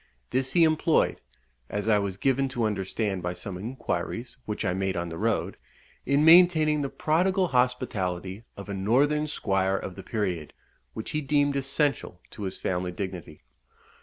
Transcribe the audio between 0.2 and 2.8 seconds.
This he employed (as I was given to